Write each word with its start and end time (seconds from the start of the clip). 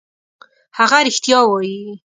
هغه 0.77 0.97
رښتیا 1.07 1.39
وايي. 1.49 1.79